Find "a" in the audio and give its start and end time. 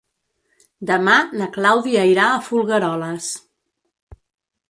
2.37-2.41